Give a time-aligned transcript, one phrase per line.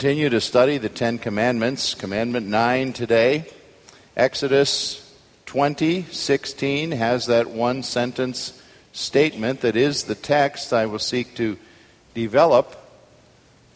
[0.00, 1.92] Continue to study the Ten Commandments.
[1.92, 3.44] Commandment 9 today.
[4.16, 5.14] Exodus
[5.44, 8.62] 20, 16 has that one sentence
[8.94, 11.58] statement that is the text I will seek to
[12.14, 12.82] develop.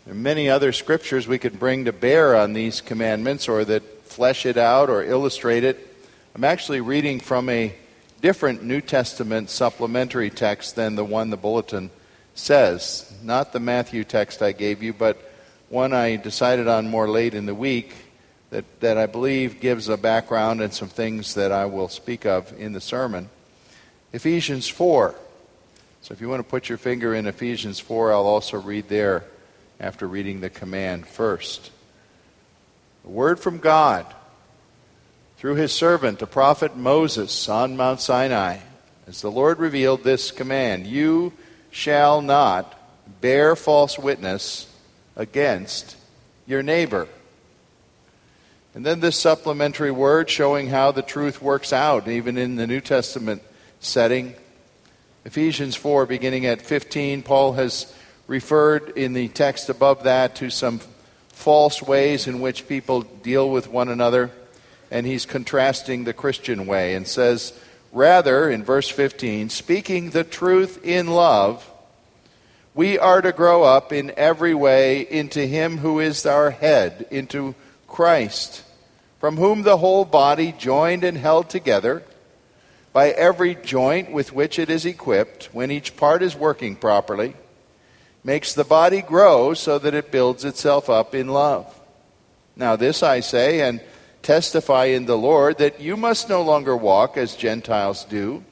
[0.06, 3.82] There are many other scriptures we could bring to bear on these commandments or that
[4.04, 5.95] flesh it out or illustrate it.
[6.34, 7.74] I'm actually reading from a
[8.23, 11.90] different New Testament supplementary text than the one the bulletin
[12.34, 13.12] says.
[13.23, 15.32] Not the Matthew text I gave you, but
[15.68, 17.95] one I decided on more late in the week
[18.51, 22.52] that, that I believe gives a background and some things that I will speak of
[22.59, 23.30] in the sermon.
[24.12, 25.15] Ephesians 4.
[26.02, 29.24] So if you want to put your finger in Ephesians 4, I'll also read there
[29.80, 31.71] after reading the command first.
[33.04, 34.06] A word from God
[35.38, 38.59] through his servant, the prophet Moses, on Mount Sinai,
[39.06, 41.32] as the Lord revealed this command You
[41.71, 42.78] shall not
[43.21, 44.71] bear false witness
[45.16, 45.96] against
[46.46, 47.09] your neighbor.
[48.74, 52.80] And then this supplementary word showing how the truth works out, even in the New
[52.80, 53.43] Testament
[53.79, 54.34] setting.
[55.24, 57.95] Ephesians 4, beginning at 15, Paul has
[58.26, 60.80] referred in the text above that to some
[61.28, 64.31] false ways in which people deal with one another,
[64.91, 67.53] and he's contrasting the Christian way and says,
[67.93, 71.71] Rather, in verse 15, speaking the truth in love,
[72.75, 77.55] we are to grow up in every way into Him who is our head, into
[77.87, 78.65] Christ,
[79.21, 82.03] from whom the whole body, joined and held together
[82.93, 87.34] by every joint with which it is equipped, when each part is working properly,
[88.23, 91.81] makes the body grow so that it builds itself up in love.
[92.57, 93.81] Now, this I say and
[94.23, 98.45] testify in the Lord that you must no longer walk as Gentiles do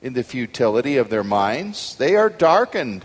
[0.00, 1.96] in the futility of their minds.
[1.96, 3.04] They are darkened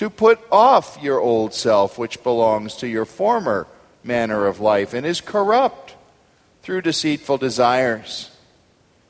[0.00, 3.66] to put off your old self, which belongs to your former
[4.02, 5.94] manner of life and is corrupt
[6.62, 8.34] through deceitful desires,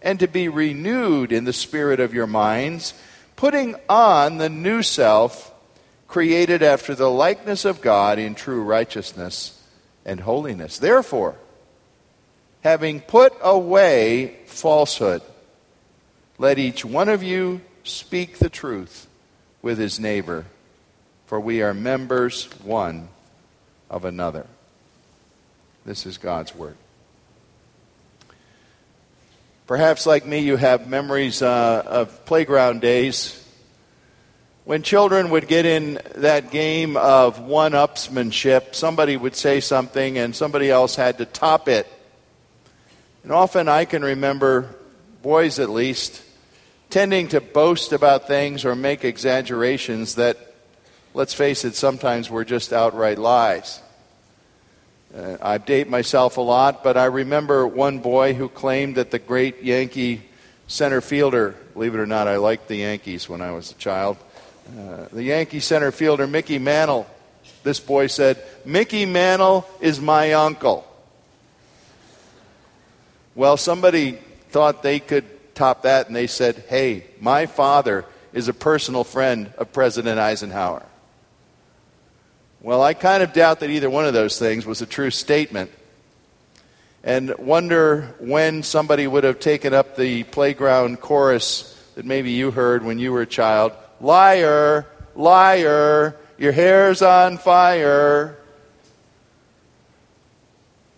[0.02, 2.92] and to be renewed in the spirit of your minds,
[3.36, 5.54] putting on the new self,
[6.08, 9.62] created after the likeness of God in true righteousness
[10.04, 10.76] and holiness.
[10.76, 11.36] Therefore,
[12.62, 15.22] having put away falsehood,
[16.36, 19.06] let each one of you speak the truth
[19.62, 20.46] with his neighbor
[21.30, 23.08] for we are members one
[23.88, 24.48] of another.
[25.86, 26.76] This is God's Word.
[29.68, 33.46] Perhaps, like me, you have memories uh, of playground days
[34.64, 38.74] when children would get in that game of one upsmanship.
[38.74, 41.86] Somebody would say something and somebody else had to top it.
[43.22, 44.74] And often I can remember,
[45.22, 46.24] boys at least,
[46.90, 50.49] tending to boast about things or make exaggerations that
[51.14, 53.80] let's face it, sometimes we're just outright lies.
[55.14, 59.18] Uh, I date myself a lot, but I remember one boy who claimed that the
[59.18, 60.22] great Yankee
[60.68, 64.16] center fielder, believe it or not, I liked the Yankees when I was a child.
[64.68, 67.08] Uh, the Yankee center fielder, Mickey Mantle,
[67.64, 70.86] this boy said, Mickey Mantle is my uncle.
[73.34, 74.12] Well, somebody
[74.50, 75.24] thought they could
[75.54, 80.84] top that, and they said, Hey, my father is a personal friend of President Eisenhower.
[82.62, 85.70] Well, I kind of doubt that either one of those things was a true statement.
[87.02, 92.84] And wonder when somebody would have taken up the playground chorus that maybe you heard
[92.84, 98.36] when you were a child Liar, liar, your hair's on fire.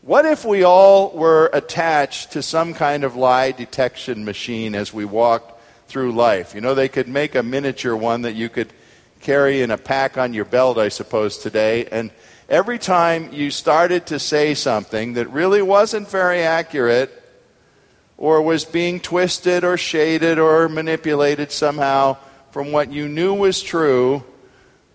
[0.02, 5.04] What if we all were attached to some kind of lie detection machine as we
[5.04, 6.56] walked through life?
[6.56, 8.72] You know, they could make a miniature one that you could
[9.22, 11.86] carry in a pack on your belt, I suppose, today.
[11.86, 12.10] And
[12.48, 17.20] every time you started to say something that really wasn't very accurate,
[18.18, 22.16] or was being twisted or shaded or manipulated somehow
[22.52, 24.22] from what you knew was true,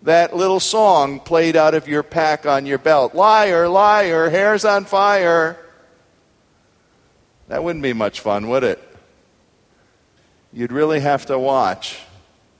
[0.03, 3.13] that little song played out of your pack on your belt.
[3.15, 5.57] Liar, liar, hair's on fire.
[7.49, 8.81] That wouldn't be much fun, would it?
[10.53, 11.99] You'd really have to watch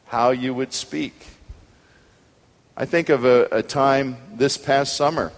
[0.08, 1.14] how you would speak.
[2.80, 5.32] I think of a, a time this past summer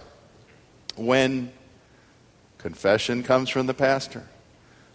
[0.96, 1.50] when
[2.58, 4.28] confession comes from the pastor.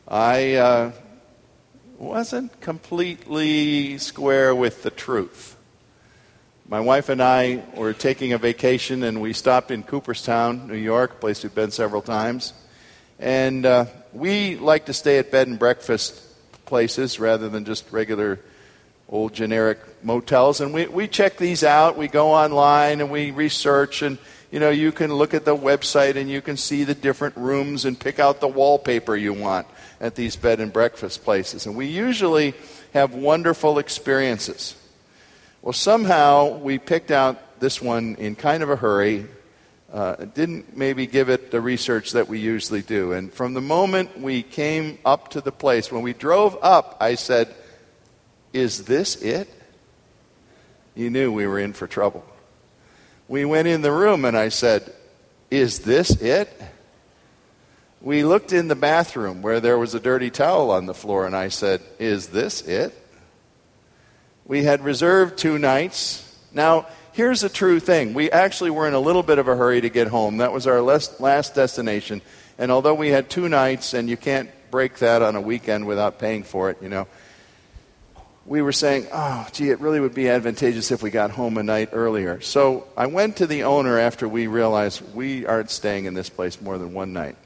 [0.07, 0.91] I uh,
[1.97, 5.57] wasn't completely square with the truth.
[6.69, 11.13] My wife and I were taking a vacation and we stopped in Cooperstown, New York,
[11.13, 12.53] a place we've been several times.
[13.17, 16.13] And uh, we like to stay at bed and breakfast
[16.67, 18.39] places rather than just regular
[19.09, 20.61] old generic motels.
[20.61, 21.97] And we, we check these out.
[21.97, 24.01] We go online and we research.
[24.01, 24.17] And,
[24.51, 27.83] you know, you can look at the website and you can see the different rooms
[27.85, 29.67] and pick out the wallpaper you want
[29.99, 31.65] at these bed and breakfast places.
[31.65, 32.53] And we usually
[32.93, 34.75] have wonderful experiences.
[35.61, 39.25] Well, somehow we picked out this one in kind of a hurry.
[39.91, 43.13] Uh, didn't maybe give it the research that we usually do.
[43.13, 47.15] And from the moment we came up to the place, when we drove up, I
[47.15, 47.53] said,
[48.53, 49.49] Is this it?
[50.95, 52.25] You knew we were in for trouble.
[53.27, 54.93] We went in the room and I said,
[55.51, 56.49] Is this it?
[58.05, 61.35] we looked in the bathroom where there was a dirty towel on the floor, and
[61.35, 62.93] I said, Is this it?
[64.45, 66.21] We had reserved two nights.
[66.53, 68.13] Now, here's a true thing.
[68.13, 70.37] We actually were in a little bit of a hurry to get home.
[70.37, 72.21] That was our last destination.
[72.59, 76.19] And although we had two nights, and you can't break that on a weekend without
[76.19, 77.07] paying for it, you know,
[78.45, 81.63] we were saying, oh, gee, it really would be advantageous if we got home a
[81.63, 82.39] night earlier.
[82.41, 86.61] So I went to the owner after we realized we aren't staying in this place
[86.61, 87.37] more than one night.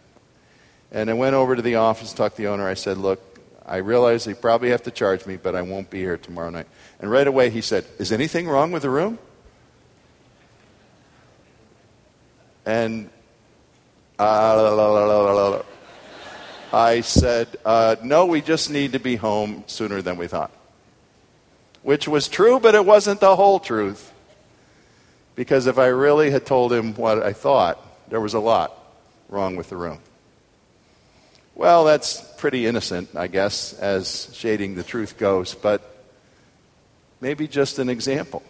[0.91, 2.67] And I went over to the office, talked to the owner.
[2.67, 3.21] I said, Look,
[3.65, 6.67] I realize they probably have to charge me, but I won't be here tomorrow night.
[6.99, 9.19] And right away he said, Is anything wrong with the room?
[12.65, 13.09] And
[14.17, 15.61] uh,
[16.73, 20.51] I said, uh, No, we just need to be home sooner than we thought.
[21.81, 24.11] Which was true, but it wasn't the whole truth.
[25.35, 27.79] Because if I really had told him what I thought,
[28.09, 28.73] there was a lot
[29.29, 29.99] wrong with the room.
[31.55, 36.05] Well, that's pretty innocent, I guess, as shading the truth goes, but
[37.21, 38.43] maybe just an example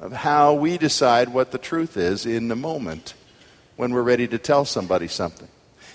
[0.00, 3.14] of how we decide what the truth is in the moment
[3.76, 5.48] when we're ready to tell somebody something.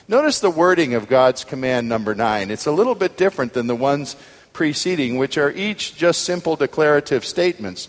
[0.08, 2.52] Notice the wording of God's command number nine.
[2.52, 4.16] It's a little bit different than the ones
[4.60, 7.88] preceding, which are each just simple declarative statements.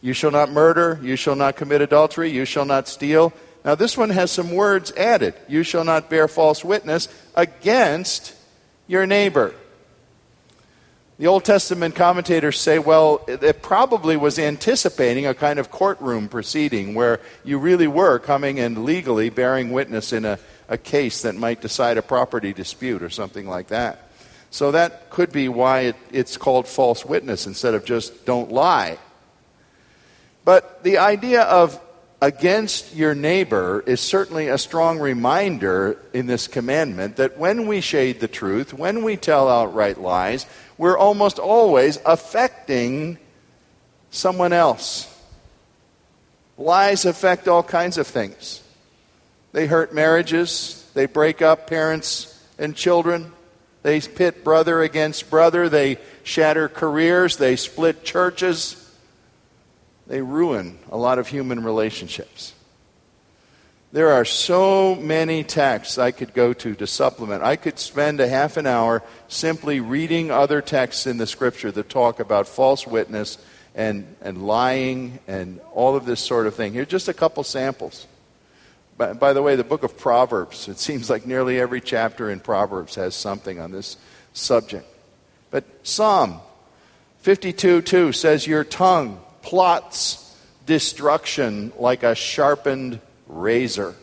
[0.00, 3.32] You shall not murder, you shall not commit adultery, you shall not steal,
[3.64, 5.34] now, this one has some words added.
[5.48, 8.34] You shall not bear false witness against
[8.88, 9.54] your neighbor.
[11.18, 16.94] The Old Testament commentators say, well, it probably was anticipating a kind of courtroom proceeding
[16.94, 21.60] where you really were coming and legally bearing witness in a, a case that might
[21.60, 24.08] decide a property dispute or something like that.
[24.52, 28.98] So that could be why it, it's called false witness instead of just don't lie.
[30.44, 31.80] But the idea of
[32.20, 38.20] against your neighbor is certainly a strong reminder in this commandment that when we shade
[38.20, 40.44] the truth, when we tell outright lies,
[40.76, 43.16] we're almost always affecting
[44.10, 45.08] someone else.
[46.58, 48.62] Lies affect all kinds of things.
[49.52, 53.32] They hurt marriages, they break up parents and children,
[53.82, 58.82] they pit brother against brother, they shatter careers, they split churches
[60.06, 62.52] they ruin a lot of human relationships.
[63.92, 67.42] There are so many texts I could go to to supplement.
[67.42, 71.88] I could spend a half an hour simply reading other texts in the scripture that
[71.88, 73.38] talk about false witness
[73.74, 76.72] and, and lying and all of this sort of thing.
[76.72, 78.06] Here are just a couple samples.
[79.02, 82.38] By, by the way, the book of Proverbs, it seems like nearly every chapter in
[82.38, 83.96] Proverbs has something on this
[84.32, 84.86] subject.
[85.50, 86.38] But Psalm
[87.22, 93.96] 52 2 says, Your tongue plots destruction like a sharpened razor.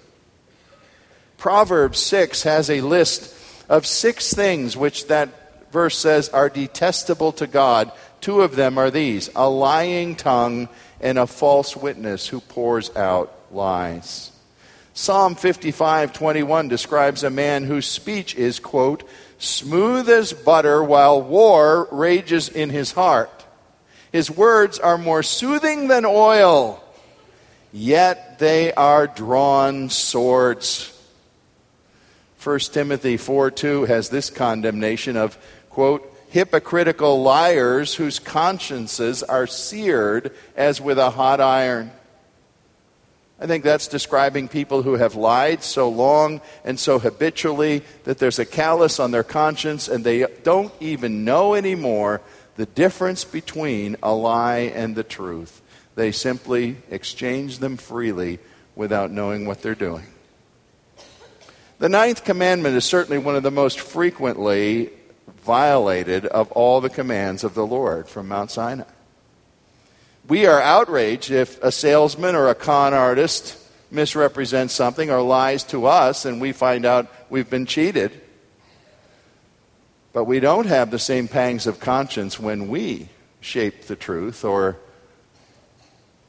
[1.37, 3.33] Proverbs 6 has a list
[3.69, 7.93] of six things which that verse says are detestable to God.
[8.19, 10.67] Two of them are these a lying tongue
[10.99, 14.33] and a false witness who pours out lies.
[14.99, 22.49] Psalm 55:21 describes a man whose speech is quote smooth as butter while war rages
[22.49, 23.45] in his heart.
[24.11, 26.83] His words are more soothing than oil,
[27.71, 30.91] yet they are drawn swords.
[32.43, 35.37] 1 Timothy 4 2 has this condemnation of,
[35.69, 41.89] quote, hypocritical liars whose consciences are seared as with a hot iron.
[43.41, 48.39] I think that's describing people who have lied so long and so habitually that there's
[48.39, 52.21] a callous on their conscience and they don't even know anymore
[52.57, 55.61] the difference between a lie and the truth.
[55.95, 58.39] They simply exchange them freely
[58.75, 60.05] without knowing what they're doing.
[61.79, 64.89] The ninth commandment is certainly one of the most frequently
[65.43, 68.83] violated of all the commands of the Lord from Mount Sinai.
[70.29, 73.57] We are outraged if a salesman or a con artist
[73.89, 78.11] misrepresents something or lies to us and we find out we've been cheated.
[80.13, 83.09] But we don't have the same pangs of conscience when we
[83.41, 84.77] shape the truth or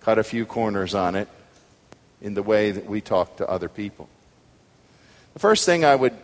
[0.00, 1.28] cut a few corners on it
[2.22, 4.08] in the way that we talk to other people.
[5.34, 6.14] The first thing I would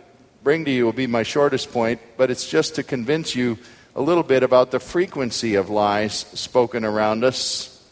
[0.43, 3.59] bring to you will be my shortest point, but it's just to convince you
[3.97, 7.83] a little bit about the frequency of lies spoken around us.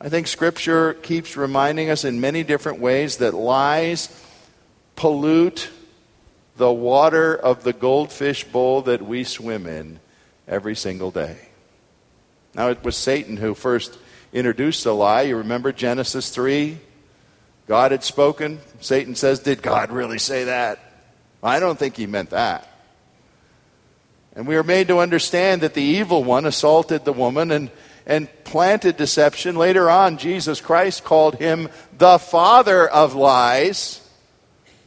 [0.00, 4.08] I think Scripture keeps reminding us in many different ways that lies
[4.96, 5.70] pollute
[6.56, 10.00] the water of the goldfish bowl that we swim in
[10.48, 11.38] every single day.
[12.52, 13.96] Now, it was Satan who first
[14.32, 15.22] introduced the lie.
[15.22, 16.78] You remember Genesis 3?
[17.68, 18.58] God had spoken.
[18.80, 20.80] Satan says, Did God really say that?
[21.44, 22.77] I don't think he meant that.
[24.38, 27.72] And we are made to understand that the evil one assaulted the woman and,
[28.06, 29.56] and planted deception.
[29.56, 31.68] Later on, Jesus Christ called him
[31.98, 34.00] the father of lies,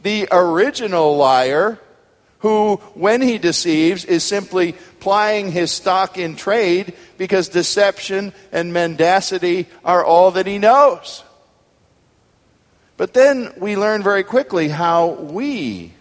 [0.04, 1.78] the original liar,
[2.40, 9.68] who, when he deceives, is simply plying his stock in trade because deception and mendacity
[9.84, 11.26] are all that he knows.
[12.96, 15.92] But then we learn very quickly how we,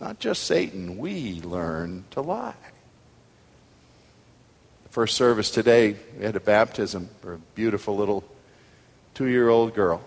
[0.00, 2.54] not just Satan, we learn to lie.
[4.98, 8.24] First service today, we had a baptism for a beautiful little
[9.14, 10.02] two year old girl.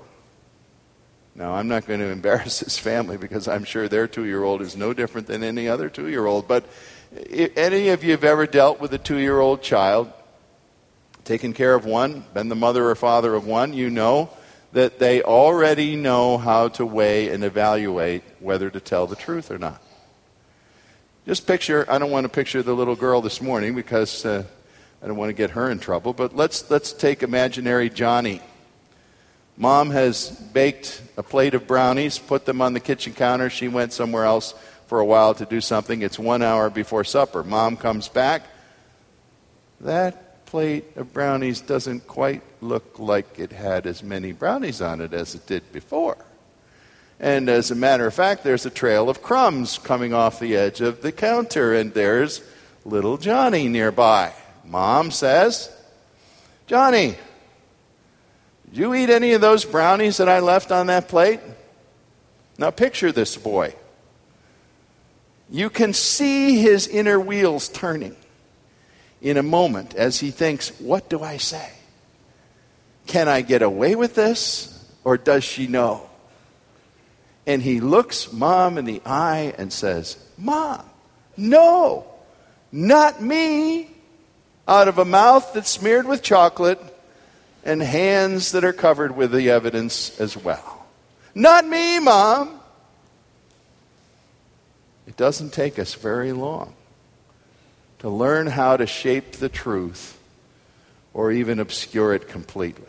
[1.34, 4.62] Now, I'm not going to embarrass his family because I'm sure their two year old
[4.62, 6.46] is no different than any other two year old.
[6.46, 6.66] But
[7.14, 10.12] if any of you have ever dealt with a two year old child,
[11.24, 14.30] taken care of one, been the mother or father of one, you know
[14.74, 19.58] that they already know how to weigh and evaluate whether to tell the truth or
[19.58, 19.82] not.
[21.26, 24.44] Just picture, I don't want to picture the little girl this morning because uh,
[25.02, 28.42] I don't want to get her in trouble, but let's, let's take imaginary Johnny.
[29.58, 33.50] Mom has baked a plate of brownies, put them on the kitchen counter.
[33.50, 34.54] She went somewhere else
[34.88, 36.02] for a while to do something.
[36.02, 37.44] It's one hour before supper.
[37.44, 38.44] Mom comes back.
[39.82, 45.14] That plate of brownies doesn't quite look like it had as many brownies on it
[45.14, 46.18] as it did before.
[47.20, 50.82] And as a matter of fact, there's a trail of crumbs coming off the edge
[50.82, 52.42] of the counter, and there's
[52.84, 54.34] little Johnny nearby.
[54.72, 55.70] Mom says,
[56.66, 57.18] Johnny,
[58.70, 61.42] did you eat any of those brownies that I left on that plate?
[62.58, 63.76] Now picture this boy.
[65.50, 68.16] You can see his inner wheels turning
[69.22, 71.70] in a moment as he thinks, What do I say?
[73.08, 74.90] Can I get away with this?
[75.04, 76.10] Or does she know?
[77.46, 80.90] And he looks mom in the eye and says, Mom,
[81.36, 82.06] no,
[82.72, 83.91] not me
[84.68, 86.80] out of a mouth that's smeared with chocolate
[87.64, 90.86] and hands that are covered with the evidence as well.
[91.34, 92.60] Not me, Mom.
[95.08, 96.74] It doesn't take us very long
[98.00, 100.18] to learn how to shape the truth
[101.14, 102.86] or even obscure it completely.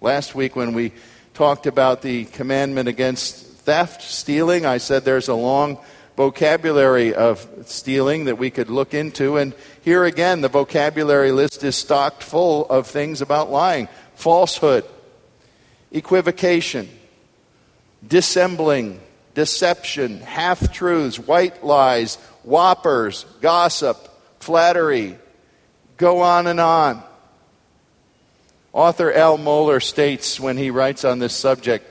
[0.00, 0.92] Last week, when we
[1.34, 5.78] talked about the commandment against theft, stealing, I said there's a long
[6.16, 9.36] vocabulary of stealing that we could look into.
[9.36, 14.84] And here again, the vocabulary list is stocked full of things about lying falsehood,
[15.90, 16.88] equivocation,
[18.06, 19.00] dissembling,
[19.34, 23.96] deception, half truths, white lies, whoppers, gossip,
[24.40, 25.18] flattery.
[25.96, 27.02] Go on and on.
[28.72, 31.88] Author Al Mohler states when he writes on this subject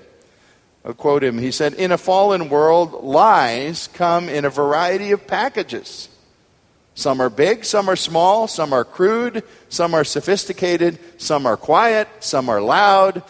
[0.84, 1.38] I'll quote him.
[1.38, 6.10] He said, In a fallen world, lies come in a variety of packages.
[6.94, 12.08] Some are big, some are small, some are crude, some are sophisticated, some are quiet,
[12.20, 13.24] some are loud,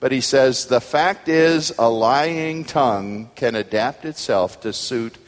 [0.00, 5.18] But he says the fact is, a lying tongue can adapt itself to suit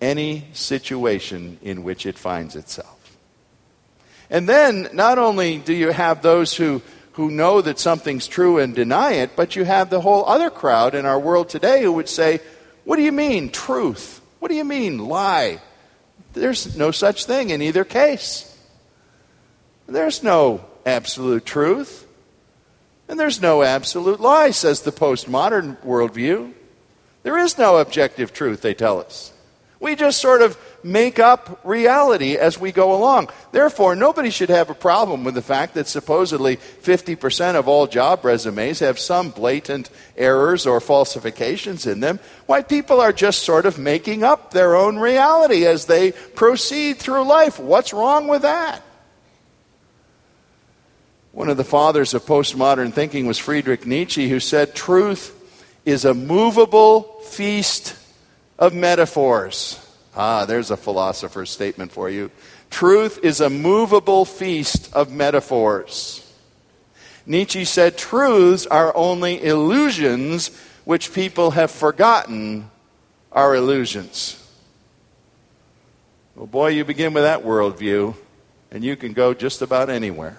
[0.00, 3.16] any situation in which it finds itself.
[4.30, 8.74] And then, not only do you have those who, who know that something's true and
[8.74, 12.08] deny it, but you have the whole other crowd in our world today who would
[12.08, 12.40] say,
[12.84, 14.20] What do you mean, truth?
[14.40, 15.60] What do you mean, lie?
[16.32, 18.56] There's no such thing in either case.
[19.86, 22.06] There's no absolute truth.
[23.08, 26.52] And there's no absolute lie, says the postmodern worldview.
[27.22, 29.32] There is no objective truth, they tell us.
[29.80, 33.28] We just sort of make up reality as we go along.
[33.52, 38.24] Therefore, nobody should have a problem with the fact that supposedly 50% of all job
[38.24, 42.20] resumes have some blatant errors or falsifications in them.
[42.46, 47.24] Why, people are just sort of making up their own reality as they proceed through
[47.24, 47.58] life.
[47.58, 48.82] What's wrong with that?
[51.32, 55.34] One of the fathers of postmodern thinking was Friedrich Nietzsche, who said, Truth
[55.84, 57.96] is a movable feast
[58.58, 59.78] of metaphors.
[60.16, 62.30] Ah, there's a philosopher's statement for you.
[62.70, 66.24] Truth is a movable feast of metaphors.
[67.26, 70.50] Nietzsche said truths are only illusions
[70.84, 72.70] which people have forgotten
[73.30, 74.34] are illusions.
[76.34, 78.14] Well, boy, you begin with that worldview,
[78.70, 80.38] and you can go just about anywhere.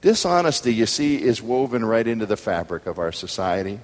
[0.00, 3.80] Dishonesty, you see, is woven right into the fabric of our society.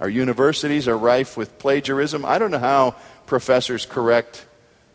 [0.00, 2.24] Our universities are rife with plagiarism.
[2.24, 4.46] I don't know how professors correct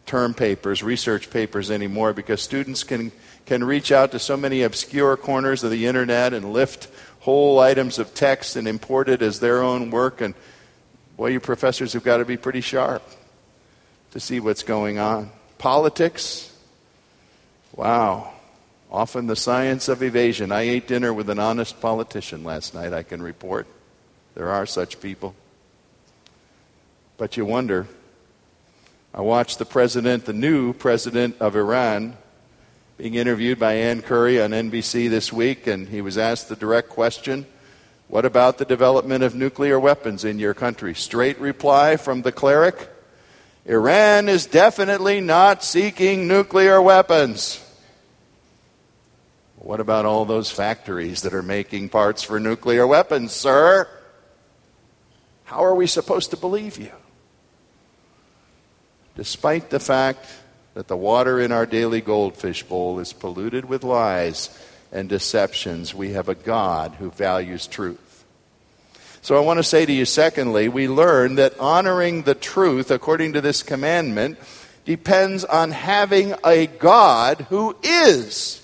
[0.08, 3.12] term papers, research papers anymore, because students can,
[3.46, 8.00] can reach out to so many obscure corners of the internet and lift whole items
[8.00, 10.22] of text and import it as their own work.
[10.22, 10.34] And
[11.18, 13.04] boy, you professors have got to be pretty sharp
[14.12, 15.32] to see what's going on.
[15.60, 16.52] Politics,
[17.76, 18.32] wow.
[18.92, 20.52] Often the science of evasion.
[20.52, 23.68] I ate dinner with an honest politician last night, I can report.
[24.36, 25.34] There are such people.
[27.18, 27.88] But you wonder.
[29.14, 32.18] I watched the president, the new president of Iran,
[32.98, 36.90] being interviewed by Ann Curry on NBC this week, and he was asked the direct
[36.90, 37.46] question
[38.10, 40.94] What about the development of nuclear weapons in your country?
[40.94, 42.90] Straight reply from the cleric
[43.66, 47.62] Iran is definitely not seeking nuclear weapons.
[49.56, 53.88] What about all those factories that are making parts for nuclear weapons, sir?
[55.46, 56.92] How are we supposed to believe you?
[59.16, 60.26] Despite the fact
[60.74, 64.50] that the water in our daily goldfish bowl is polluted with lies
[64.92, 68.26] and deceptions, we have a God who values truth.
[69.22, 73.34] So I want to say to you, secondly, we learn that honoring the truth according
[73.34, 74.38] to this commandment
[74.84, 78.62] depends on having a God who is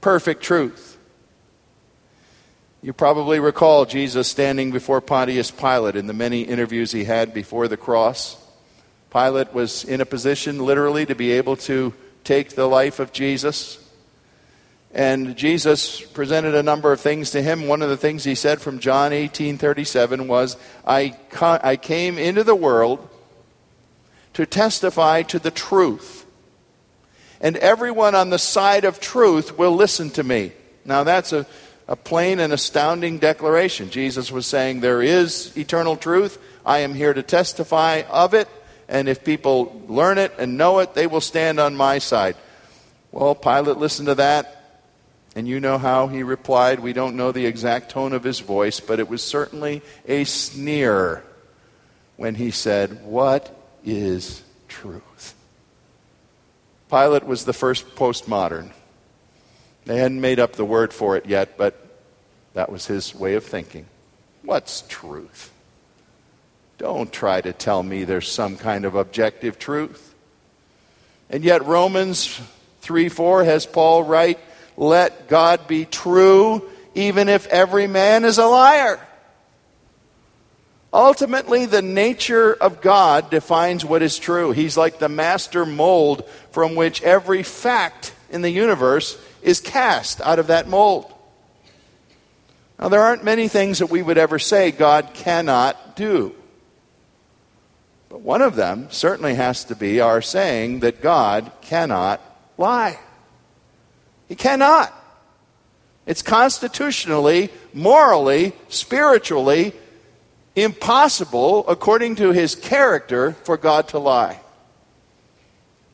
[0.00, 0.89] perfect truth.
[2.82, 7.68] You probably recall Jesus standing before Pontius Pilate in the many interviews he had before
[7.68, 8.38] the cross.
[9.12, 11.92] Pilate was in a position literally to be able to
[12.24, 13.86] take the life of Jesus.
[14.94, 17.68] And Jesus presented a number of things to him.
[17.68, 22.56] One of the things he said from John 18:37 was, I, I came into the
[22.56, 23.06] world
[24.32, 26.24] to testify to the truth.
[27.42, 30.52] And everyone on the side of truth will listen to me.
[30.86, 31.46] Now that's a
[31.90, 33.90] a plain and astounding declaration.
[33.90, 36.38] Jesus was saying, There is eternal truth.
[36.64, 38.48] I am here to testify of it.
[38.88, 42.36] And if people learn it and know it, they will stand on my side.
[43.10, 44.56] Well, Pilate listened to that.
[45.34, 46.80] And you know how he replied.
[46.80, 51.24] We don't know the exact tone of his voice, but it was certainly a sneer
[52.16, 53.52] when he said, What
[53.84, 55.34] is truth?
[56.88, 58.70] Pilate was the first postmodern.
[59.84, 61.74] They hadn't made up the word for it yet, but
[62.54, 63.86] that was his way of thinking.
[64.42, 65.52] What's truth?
[66.78, 70.14] Don't try to tell me there's some kind of objective truth.
[71.28, 72.40] And yet, Romans
[72.80, 74.38] 3 4 has Paul write,
[74.76, 78.98] Let God be true, even if every man is a liar.
[80.92, 84.50] Ultimately, the nature of God defines what is true.
[84.50, 90.38] He's like the master mold from which every fact in the universe is cast out
[90.38, 91.12] of that mold.
[92.78, 96.34] Now, there aren't many things that we would ever say God cannot do.
[98.08, 102.20] But one of them certainly has to be our saying that God cannot
[102.56, 102.98] lie.
[104.28, 104.94] He cannot.
[106.06, 109.74] It's constitutionally, morally, spiritually
[110.56, 114.40] impossible, according to his character, for God to lie.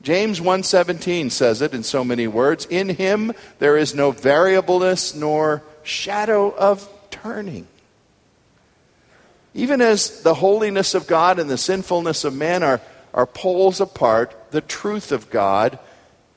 [0.06, 5.64] James 1:17 says it in so many words, in him there is no variableness nor
[5.82, 7.66] shadow of turning.
[9.52, 12.80] Even as the holiness of God and the sinfulness of man are,
[13.12, 15.76] are poles apart, the truth of God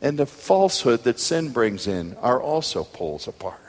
[0.02, 3.62] and the falsehood that sin brings in are also poles apart.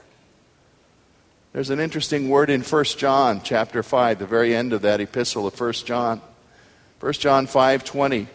[1.52, 5.46] There's an interesting word in 1 John chapter 5, the very end of that epistle
[5.46, 6.22] of 1 John.
[7.00, 8.28] 1 John 5:20.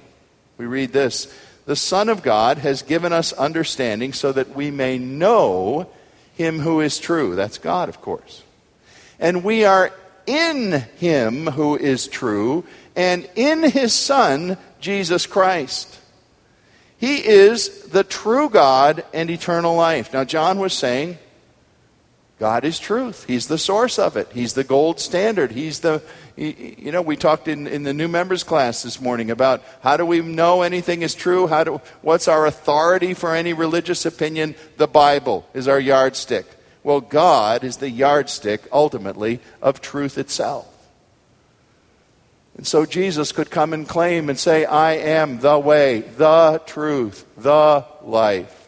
[0.60, 1.28] We read this,
[1.66, 5.88] "The Son of God has given us understanding so that we may know
[6.36, 8.44] him who is true." That's God, of course.
[9.20, 9.92] And we are
[10.26, 12.64] in him who is true
[12.96, 15.98] and in his Son, Jesus Christ.
[16.98, 20.14] He is the true God and eternal life.
[20.14, 21.18] Now, John was saying,
[22.38, 23.26] God is truth.
[23.28, 24.30] He's the source of it.
[24.34, 25.52] He's the gold standard.
[25.52, 26.02] He's the,
[26.36, 30.06] you know, we talked in, in the new members class this morning about how do
[30.06, 31.48] we know anything is true?
[31.48, 34.56] How do, what's our authority for any religious opinion?
[34.76, 36.46] The Bible is our yardstick.
[36.84, 40.68] Well, God is the yardstick, ultimately, of truth itself.
[42.58, 47.26] And so Jesus could come and claim and say, I am the way, the truth,
[47.38, 48.65] the life.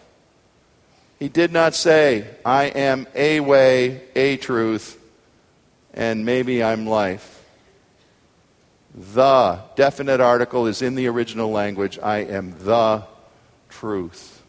[1.19, 4.99] He did not say, I am a way, a truth,
[5.93, 7.43] and maybe I'm life.
[8.93, 11.97] The definite article is in the original language.
[12.01, 13.03] I am the
[13.69, 14.43] truth.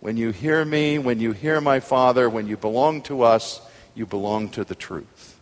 [0.00, 3.62] When you hear me, when you hear my Father, when you belong to us,
[3.94, 5.38] you belong to the truth.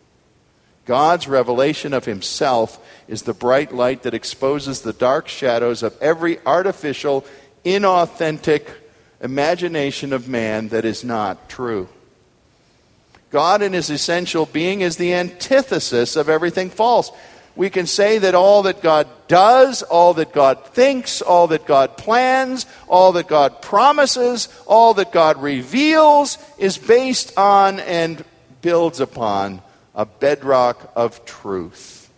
[0.85, 6.39] God's revelation of himself is the bright light that exposes the dark shadows of every
[6.47, 7.25] artificial,
[7.65, 8.69] inauthentic,
[9.23, 11.89] imagination of man that is not true.
[13.31, 17.11] God, in his essential being, is the antithesis of everything false.
[17.55, 21.97] We can say that all that God does, all that God thinks, all that God
[21.97, 28.25] plans, all that God promises, all that God reveals is based on and
[28.61, 29.63] builds upon
[29.95, 32.11] a bedrock of truth.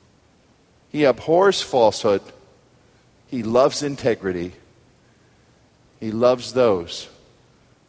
[0.91, 2.23] He abhors falsehood,
[3.27, 4.53] he loves integrity,
[6.01, 7.09] he loves those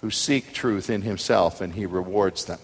[0.01, 2.59] who seek truth in himself, and he rewards them.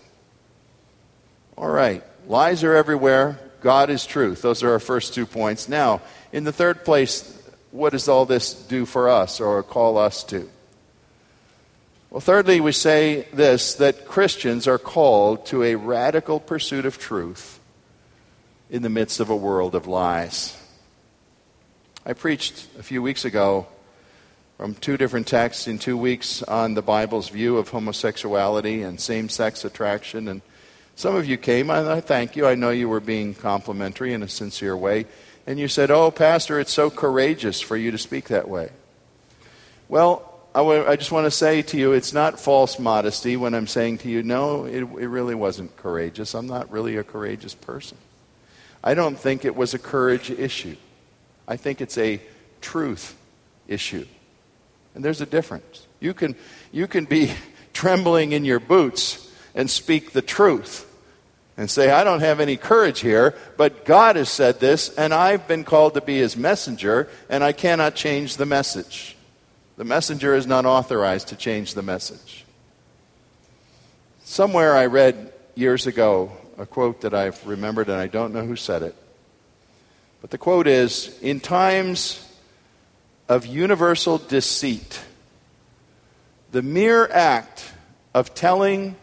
[1.58, 3.40] All right, lies are everywhere.
[3.62, 4.42] God is truth.
[4.42, 5.70] Those are our first two points.
[5.70, 6.02] Now,
[6.32, 7.38] in the third place,
[7.72, 10.50] what does all this do for us or call us to?
[12.10, 17.60] Well, thirdly, we say this that Christians are called to a radical pursuit of truth
[18.70, 20.58] in the midst of a world of lies.
[22.06, 23.68] I preached a few weeks ago
[24.62, 29.28] from two different texts in two weeks on the Bible's view of homosexuality and same
[29.28, 30.28] sex attraction.
[30.28, 30.44] And
[30.96, 32.46] some of you came, and I thank you.
[32.46, 35.08] I know you were being complimentary in a sincere way.
[35.48, 38.70] And you said, Oh, Pastor, it's so courageous for you to speak that way.
[39.90, 43.56] Well, I, w- I just want to say to you, it's not false modesty when
[43.56, 46.36] I'm saying to you, no, it, it really wasn't courageous.
[46.36, 47.98] I'm not really a courageous person.
[48.84, 50.76] I don't think it was a courage issue.
[51.48, 52.22] I think it's a
[52.62, 53.18] truth
[53.68, 54.06] issue.
[54.96, 55.88] And there's a difference.
[56.00, 56.36] You can,
[56.72, 57.32] you can be
[57.74, 60.88] trembling in your boots and speak the truth
[61.58, 65.48] and say, I don't have any courage here, but God has said this, and I've
[65.48, 69.16] been called to be his messenger, and I cannot change the message.
[69.78, 72.46] The messenger is not authorized to change the message.
[74.24, 78.56] Somewhere I read years ago a quote that I've remembered, and I don't know who
[78.56, 78.96] said it.
[80.22, 82.28] But the quote is In times
[83.32, 85.00] of universal deceit.
[86.52, 87.72] The mere act
[88.14, 88.98] of telling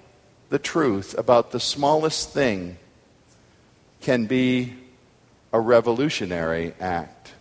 [0.50, 2.76] the truth about the smallest thing
[4.02, 4.74] can be
[5.50, 7.32] a revolutionary act.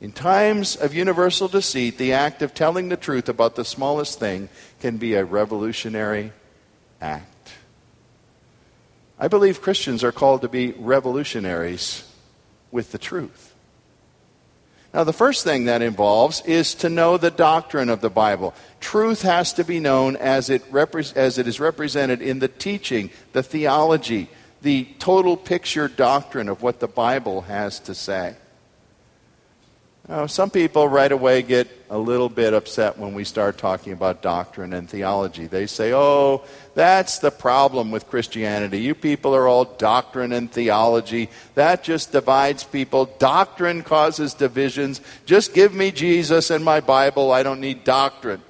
[0.00, 4.48] In times of universal deceit, the act of telling the truth about the smallest thing
[4.80, 6.32] can be a revolutionary
[7.00, 7.52] act.
[9.20, 12.10] I believe Christians are called to be revolutionaries
[12.72, 13.51] with the truth.
[14.94, 18.52] Now, the first thing that involves is to know the doctrine of the Bible.
[18.80, 23.10] Truth has to be known as it, repre- as it is represented in the teaching,
[23.32, 24.28] the theology,
[24.60, 28.36] the total picture doctrine of what the Bible has to say.
[30.12, 34.20] Now, some people right away get a little bit upset when we start talking about
[34.20, 35.46] doctrine and theology.
[35.46, 36.44] They say, oh,
[36.74, 38.82] that's the problem with Christianity.
[38.82, 41.30] You people are all doctrine and theology.
[41.54, 43.06] That just divides people.
[43.18, 45.00] Doctrine causes divisions.
[45.24, 47.32] Just give me Jesus and my Bible.
[47.32, 48.42] I don't need doctrine.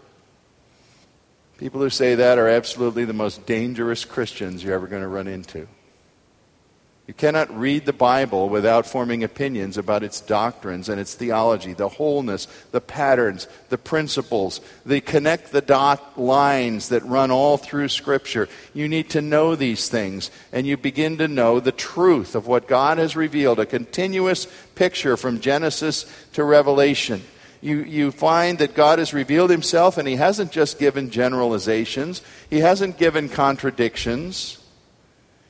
[1.59, 5.29] People who say that are absolutely the most dangerous Christians you're ever going to run
[5.29, 5.68] into.
[7.12, 11.90] You cannot read the Bible without forming opinions about its doctrines and its theology, the
[11.90, 18.48] wholeness, the patterns, the principles, the connect the dot lines that run all through Scripture.
[18.72, 22.66] You need to know these things, and you begin to know the truth of what
[22.66, 27.22] God has revealed, a continuous picture from Genesis to Revelation.
[27.61, 32.61] You, you find that God has revealed himself, and he hasn't just given generalizations, he
[32.61, 34.62] hasn't given contradictions.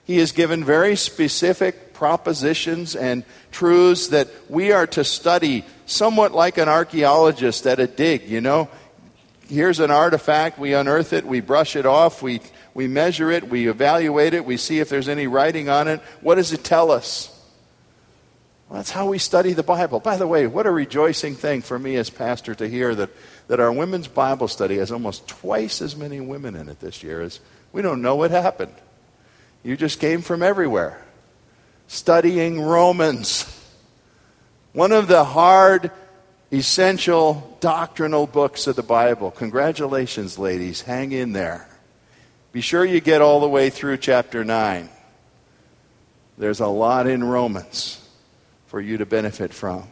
[0.05, 6.59] He has given very specific propositions and truths that we are to study, somewhat like
[6.59, 8.69] an archaeologist at a dig, you know.
[9.49, 12.41] Here's an artifact, we unearth it, we brush it off, we,
[12.75, 16.01] we measure it, we evaluate it, we see if there's any writing on it.
[16.21, 17.29] What does it tell us?
[18.69, 20.01] Well, that's how we study the Bible.
[20.01, 23.11] By the way, what a rejoicing thing for me as pastor to hear that,
[23.49, 27.21] that our women's Bible study has almost twice as many women in it this year
[27.21, 27.39] as
[27.73, 28.75] we don't know what happened.
[29.63, 31.05] You just came from everywhere.
[31.87, 33.47] Studying Romans.
[34.73, 35.91] One of the hard,
[36.51, 39.31] essential doctrinal books of the Bible.
[39.31, 40.83] Congratulations, ladies.
[40.83, 41.69] Hang in there.
[42.53, 44.89] Be sure you get all the way through chapter 9.
[46.39, 47.99] There's a lot in Romans
[48.67, 49.89] for you to benefit from.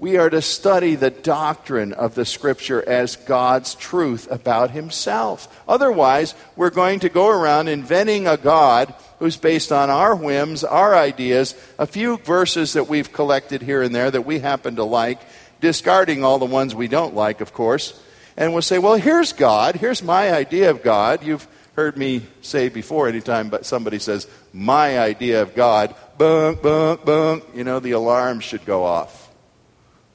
[0.00, 5.62] We are to study the doctrine of the Scripture as God's truth about Himself.
[5.66, 10.94] Otherwise, we're going to go around inventing a God who's based on our whims, our
[10.94, 15.20] ideas, a few verses that we've collected here and there that we happen to like,
[15.60, 18.00] discarding all the ones we don't like, of course.
[18.36, 19.74] And we'll say, well, here's God.
[19.74, 21.24] Here's my idea of God.
[21.24, 27.04] You've heard me say before, anytime but somebody says, my idea of God, bunk, bunk,
[27.04, 29.27] bunk, you know, the alarm should go off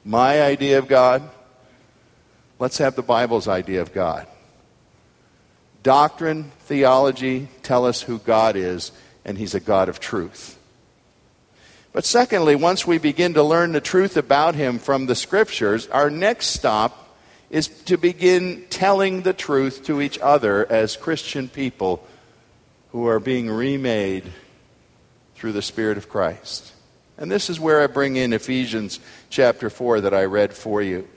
[0.04, 1.22] my idea of God.
[2.58, 4.26] Let's have the Bible's idea of God.
[5.82, 8.92] Doctrine, theology tell us who God is,
[9.24, 10.58] and He's a God of truth.
[11.92, 16.10] But secondly, once we begin to learn the truth about Him from the Scriptures, our
[16.10, 17.16] next stop
[17.50, 22.04] is to begin telling the truth to each other as Christian people
[22.90, 24.24] who are being remade
[25.36, 26.73] through the Spirit of Christ.
[27.16, 28.98] And this is where I bring in Ephesians
[29.30, 31.08] chapter 4 that I read for you.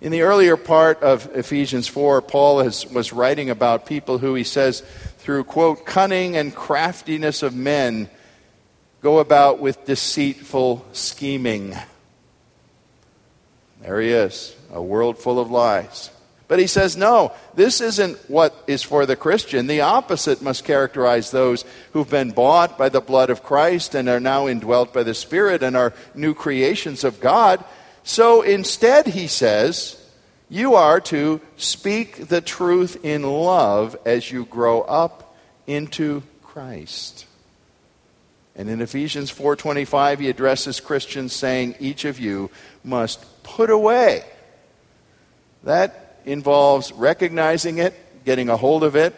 [0.00, 4.42] In the earlier part of Ephesians 4, Paul has, was writing about people who, he
[4.42, 4.82] says,
[5.18, 8.10] through, quote, cunning and craftiness of men,
[9.00, 11.76] go about with deceitful scheming.
[13.82, 16.10] There he is, a world full of lies.
[16.52, 19.68] But he says, no, this isn't what is for the Christian.
[19.68, 24.20] The opposite must characterize those who've been bought by the blood of Christ and are
[24.20, 27.64] now indwelt by the Spirit and are new creations of God.
[28.04, 29.96] So instead, he says,
[30.50, 35.34] you are to speak the truth in love as you grow up
[35.66, 37.24] into Christ.
[38.54, 42.50] And in Ephesians 4:25 he addresses Christians saying each of you
[42.84, 44.24] must put away
[45.64, 49.14] that involves recognizing it, getting a hold of it,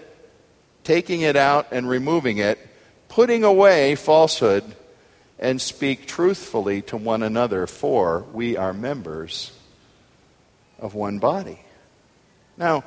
[0.85, 2.59] taking it out and removing it,
[3.09, 4.65] putting away falsehood,
[5.39, 9.53] and speak truthfully to one another, for we are members
[10.79, 11.59] of one body.
[12.57, 12.85] Now,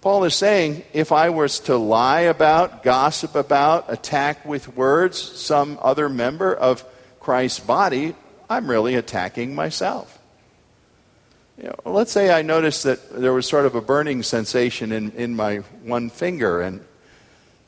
[0.00, 5.78] Paul is saying if I was to lie about, gossip about, attack with words some
[5.82, 6.84] other member of
[7.20, 8.14] Christ's body,
[8.48, 10.17] I'm really attacking myself.
[11.60, 15.10] You know, let's say I noticed that there was sort of a burning sensation in,
[15.12, 16.84] in my one finger, and,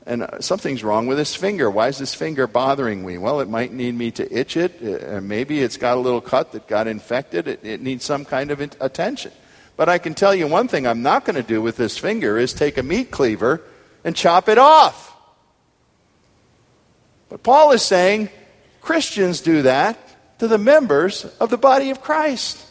[0.07, 1.68] and uh, something's wrong with this finger.
[1.68, 3.18] Why is this finger bothering me?
[3.18, 4.81] Well, it might need me to itch it.
[4.81, 7.48] Uh, maybe it's got a little cut that got infected.
[7.48, 9.33] It, it needs some kind of attention.
[9.76, 12.38] But I can tell you one thing I'm not going to do with this finger
[12.38, 13.61] is take a meat cleaver
[14.05, 15.12] and chop it off.
[17.29, 18.29] But Paul is saying
[18.83, 19.98] Christians do that
[20.38, 22.69] to the members of the body of Christ.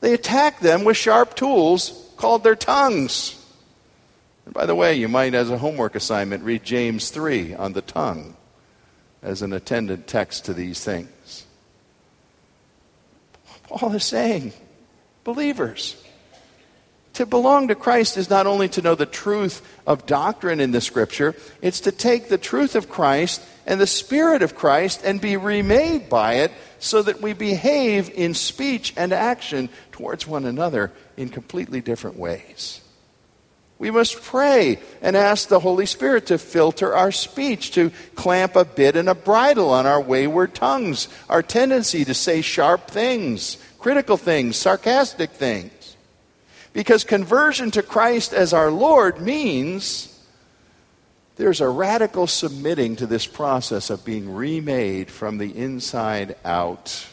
[0.00, 3.34] They attack them with sharp tools called their tongues.
[4.44, 7.82] And by the way, you might, as a homework assignment, read James 3 on the
[7.82, 8.36] tongue
[9.22, 11.44] as an attendant text to these things.
[13.64, 14.52] Paul is saying,
[15.24, 16.02] believers,
[17.14, 20.80] to belong to Christ is not only to know the truth of doctrine in the
[20.80, 25.36] Scripture, it's to take the truth of Christ and the Spirit of Christ and be
[25.36, 31.28] remade by it so that we behave in speech and action towards one another in
[31.28, 32.80] completely different ways.
[33.78, 38.64] We must pray and ask the Holy Spirit to filter our speech, to clamp a
[38.64, 44.16] bit and a bridle on our wayward tongues, our tendency to say sharp things, critical
[44.16, 45.96] things, sarcastic things.
[46.72, 50.07] Because conversion to Christ as our Lord means
[51.38, 57.06] There's a radical submitting to this process of being remade from the inside out.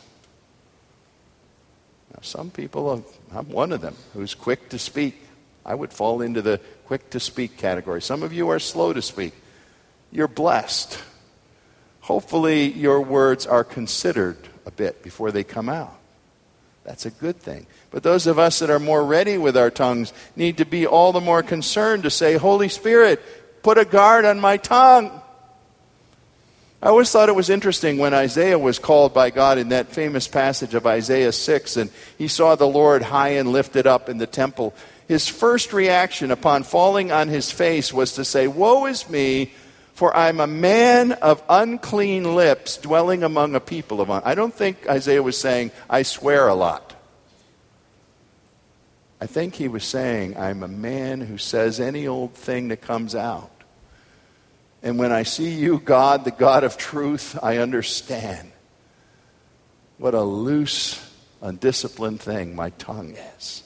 [2.12, 5.22] Now, some people, uh, I'm one of them, who's quick to speak.
[5.64, 8.02] I would fall into the quick to speak category.
[8.02, 9.34] Some of you are slow to speak.
[10.12, 11.00] You're blessed.
[12.02, 16.00] Hopefully, your words are considered a bit before they come out.
[16.84, 17.68] That's a good thing.
[17.92, 21.12] But those of us that are more ready with our tongues need to be all
[21.12, 23.22] the more concerned to say, Holy Spirit,
[23.66, 25.10] put a guard on my tongue.
[26.84, 30.28] I always thought it was interesting when Isaiah was called by God in that famous
[30.28, 34.28] passage of Isaiah 6 and he saw the Lord high and lifted up in the
[34.28, 34.76] temple.
[35.08, 39.52] His first reaction upon falling on his face was to say, Woe is me,
[39.96, 44.12] for I'm a man of unclean lips dwelling among a people of.
[44.12, 44.22] Un-.
[44.24, 46.94] I don't think Isaiah was saying, I swear a lot.
[49.20, 53.16] I think he was saying, I'm a man who says any old thing that comes
[53.16, 53.50] out.
[54.86, 58.52] And when I see you, God, the God of truth, I understand
[59.98, 61.04] what a loose,
[61.42, 63.64] undisciplined thing my tongue is.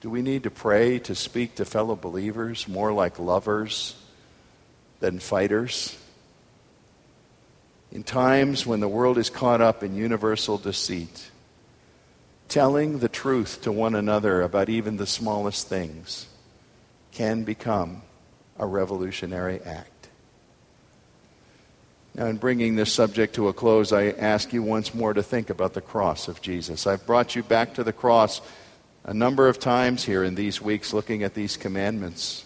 [0.00, 3.94] Do we need to pray to speak to fellow believers more like lovers
[5.00, 5.98] than fighters.
[7.92, 11.30] In times when the world is caught up in universal deceit,
[12.48, 16.26] telling the truth to one another about even the smallest things
[17.12, 18.00] can become
[18.58, 19.90] a revolutionary act.
[22.14, 25.50] Now, in bringing this subject to a close, I ask you once more to think
[25.50, 26.86] about the cross of Jesus.
[26.86, 28.40] I've brought you back to the cross
[29.02, 32.44] a number of times here in these weeks looking at these commandments.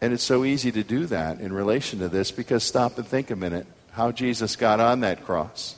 [0.00, 3.30] And it's so easy to do that in relation to this because stop and think
[3.30, 5.76] a minute how Jesus got on that cross.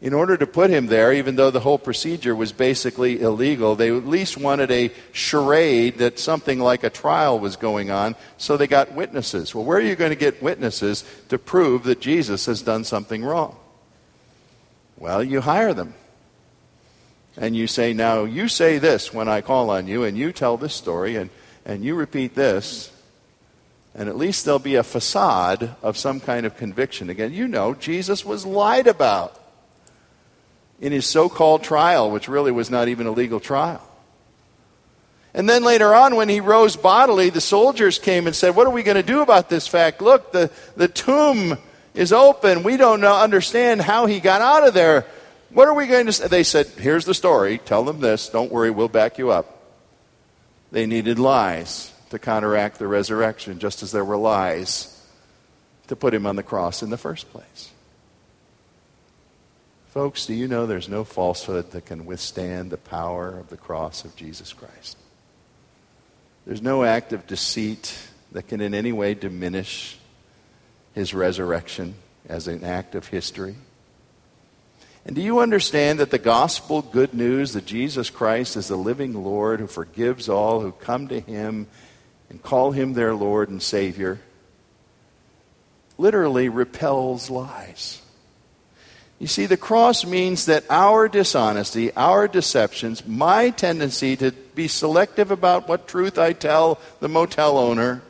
[0.00, 3.94] In order to put him there, even though the whole procedure was basically illegal, they
[3.94, 8.66] at least wanted a charade that something like a trial was going on, so they
[8.66, 9.54] got witnesses.
[9.54, 13.24] Well, where are you going to get witnesses to prove that Jesus has done something
[13.24, 13.56] wrong?
[14.98, 15.94] Well, you hire them.
[17.36, 20.56] And you say, Now, you say this when I call on you, and you tell
[20.56, 21.30] this story, and,
[21.64, 22.92] and you repeat this,
[23.94, 27.10] and at least there'll be a facade of some kind of conviction.
[27.10, 29.40] Again, you know, Jesus was lied about
[30.84, 33.80] in his so called trial, which really was not even a legal trial.
[35.32, 38.70] And then later on, when he rose bodily, the soldiers came and said, What are
[38.70, 40.02] we going to do about this fact?
[40.02, 41.56] Look, the, the tomb
[41.94, 42.64] is open.
[42.64, 45.06] We don't know, understand how he got out of there.
[45.48, 46.28] What are we going to say?
[46.28, 47.56] They said, Here's the story.
[47.56, 48.28] Tell them this.
[48.28, 49.62] Don't worry, we'll back you up.
[50.70, 54.90] They needed lies to counteract the resurrection, just as there were lies
[55.86, 57.70] to put him on the cross in the first place.
[59.94, 64.04] Folks, do you know there's no falsehood that can withstand the power of the cross
[64.04, 64.98] of Jesus Christ?
[66.44, 67.96] There's no act of deceit
[68.32, 69.96] that can in any way diminish
[70.96, 71.94] his resurrection
[72.28, 73.54] as an act of history.
[75.06, 79.22] And do you understand that the gospel good news that Jesus Christ is the living
[79.22, 81.68] Lord who forgives all who come to him
[82.28, 84.18] and call him their Lord and Savior
[85.98, 88.00] literally repels lies.
[89.24, 95.30] You see, the cross means that our dishonesty, our deceptions, my tendency to be selective
[95.30, 98.02] about what truth I tell the motel owner,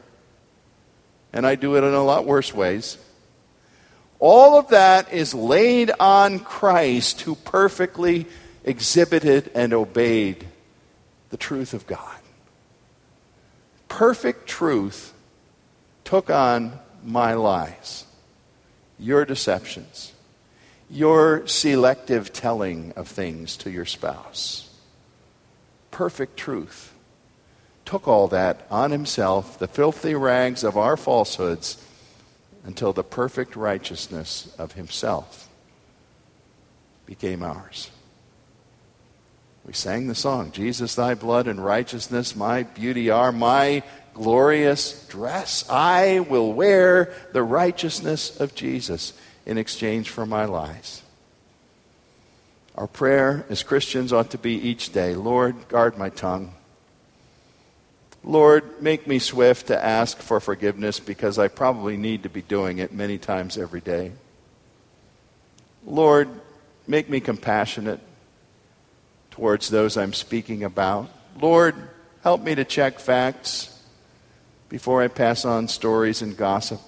[1.33, 2.98] and I do it in a lot worse ways,
[4.18, 8.27] all of that is laid on Christ who perfectly
[8.64, 10.44] exhibited and obeyed
[11.31, 12.18] the truth of God.
[13.87, 15.14] Perfect truth
[16.03, 18.05] took on my lies,
[18.98, 20.11] your deceptions,
[20.90, 24.70] your selective telling of things to your spouse.
[25.90, 26.94] Perfect truth
[27.85, 31.83] took all that on himself, the filthy rags of our falsehoods,
[32.64, 35.49] until the perfect righteousness of himself
[37.05, 37.90] became ours.
[39.66, 43.83] We sang the song, Jesus, thy blood and righteousness, my beauty are my
[44.14, 45.68] glorious dress.
[45.68, 49.12] I will wear the righteousness of Jesus
[49.46, 51.02] in exchange for my lies.
[52.74, 56.55] Our prayer as Christians ought to be each day Lord, guard my tongue.
[58.24, 62.78] Lord, make me swift to ask for forgiveness because I probably need to be doing
[62.78, 64.12] it many times every day.
[65.84, 66.28] Lord,
[66.86, 68.01] make me compassionate
[69.30, 71.11] towards those I'm speaking about.
[71.38, 71.74] Lord,
[72.22, 73.78] help me to check facts
[74.70, 76.80] before I pass on stories and gossip.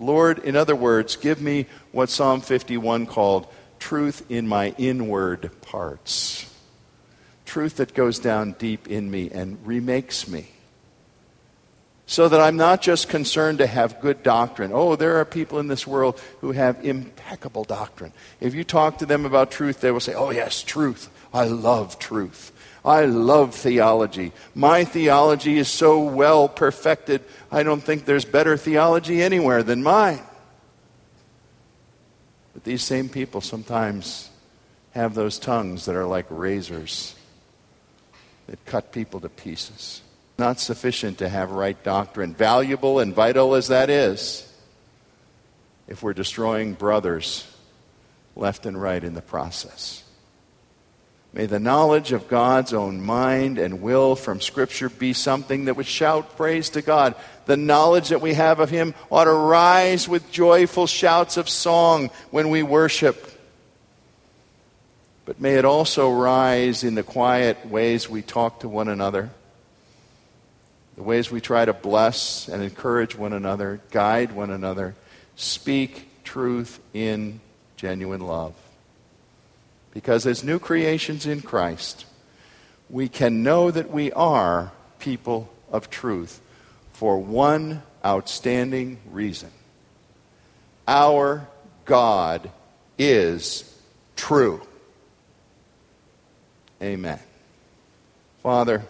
[0.00, 3.46] Lord, in other words, give me what Psalm 51 called
[3.78, 6.52] truth in my inward parts.
[7.44, 10.48] Truth that goes down deep in me and remakes me
[12.10, 14.72] so that I'm not just concerned to have good doctrine.
[14.74, 18.12] Oh, there are people in this world who have impeccable doctrine.
[18.40, 21.08] If you talk to them about truth, they will say, Oh, yes, truth.
[21.32, 22.50] I love truth.
[22.84, 24.32] I love theology.
[24.54, 30.22] My theology is so well perfected, I don't think there's better theology anywhere than mine.
[32.54, 34.30] But these same people sometimes
[34.92, 37.14] have those tongues that are like razors
[38.46, 40.02] that cut people to pieces
[40.40, 44.50] not sufficient to have right doctrine, valuable and vital as that is,
[45.86, 47.46] if we're destroying brothers
[48.34, 50.02] left and right in the process.
[51.32, 55.86] May the knowledge of God's own mind and will from Scripture be something that would
[55.86, 57.14] shout praise to God.
[57.46, 62.10] The knowledge that we have of Him ought to rise with joyful shouts of song
[62.30, 63.30] when we worship.
[65.24, 69.30] But may it also rise in the quiet ways we talk to one another
[71.00, 74.94] the ways we try to bless and encourage one another, guide one another,
[75.34, 77.40] speak truth in
[77.78, 78.52] genuine love.
[79.92, 82.06] Because as new creations in Christ,
[82.88, 86.40] we can know that we are people of truth
[86.92, 89.50] for one outstanding reason.
[90.86, 91.48] Our
[91.84, 92.50] God
[92.98, 93.64] is
[94.16, 94.60] true.
[96.82, 97.18] Amen.
[98.42, 98.82] Father,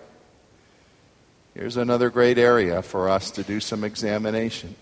[1.55, 4.77] Here's another great area for us to do some examination.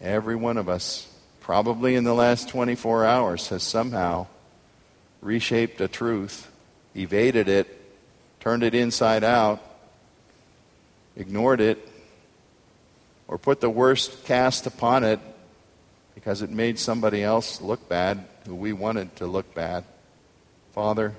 [0.00, 1.06] Every one of us,
[1.40, 4.26] probably in the last 24 hours, has somehow
[5.20, 6.50] reshaped a truth,
[6.94, 7.66] evaded it,
[8.40, 9.60] turned it inside out,
[11.16, 11.86] ignored it,
[13.28, 15.20] or put the worst cast upon it
[16.14, 19.84] because it made somebody else look bad who we wanted to look bad.
[20.72, 21.14] Father,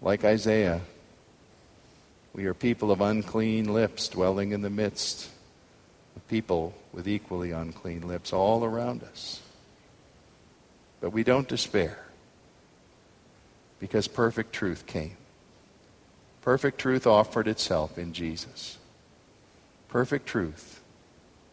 [0.00, 0.80] like Isaiah,
[2.34, 5.28] we are people of unclean lips dwelling in the midst
[6.20, 9.40] people with equally unclean lips all around us.
[11.00, 11.98] But we don't despair
[13.80, 15.16] because perfect truth came.
[16.42, 18.78] Perfect truth offered itself in Jesus.
[19.88, 20.80] Perfect truth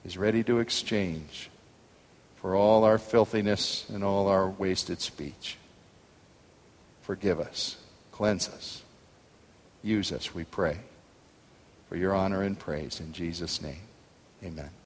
[0.06, 1.50] is ready to exchange
[2.38, 5.58] for all our filthiness and all our wasted speech.
[7.02, 7.78] Forgive us,
[8.12, 8.84] cleanse us
[9.84, 10.78] Use us, we pray,
[11.90, 13.00] for your honor and praise.
[13.00, 13.82] In Jesus' name,
[14.44, 14.81] amen.